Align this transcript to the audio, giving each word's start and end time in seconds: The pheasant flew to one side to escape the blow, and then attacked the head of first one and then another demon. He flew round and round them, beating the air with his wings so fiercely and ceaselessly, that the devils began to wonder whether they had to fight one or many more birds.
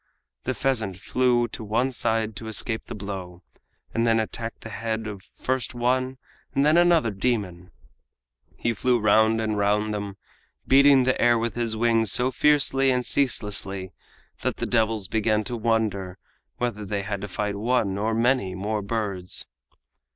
The 0.45 0.55
pheasant 0.55 0.97
flew 0.97 1.47
to 1.49 1.63
one 1.63 1.91
side 1.91 2.35
to 2.37 2.47
escape 2.47 2.85
the 2.87 2.95
blow, 2.95 3.43
and 3.93 4.03
then 4.07 4.19
attacked 4.19 4.61
the 4.61 4.71
head 4.71 5.05
of 5.05 5.21
first 5.37 5.75
one 5.75 6.17
and 6.55 6.65
then 6.65 6.75
another 6.75 7.11
demon. 7.11 7.69
He 8.57 8.73
flew 8.73 8.97
round 8.99 9.39
and 9.39 9.59
round 9.59 9.93
them, 9.93 10.17
beating 10.67 11.03
the 11.03 11.21
air 11.21 11.37
with 11.37 11.53
his 11.53 11.77
wings 11.77 12.11
so 12.11 12.31
fiercely 12.31 12.89
and 12.89 13.05
ceaselessly, 13.05 13.93
that 14.41 14.57
the 14.57 14.65
devils 14.65 15.07
began 15.07 15.43
to 15.43 15.55
wonder 15.55 16.17
whether 16.57 16.83
they 16.83 17.03
had 17.03 17.21
to 17.21 17.27
fight 17.27 17.55
one 17.55 17.99
or 17.99 18.15
many 18.15 18.55
more 18.55 18.81
birds. 18.81 19.45